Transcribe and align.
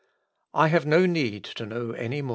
I 0.55 0.69
have 0.69 0.87
no 0.87 1.05
need 1.05 1.43
to 1.43 1.63
know 1.63 1.91
any 1.91 2.23
more." 2.23 2.29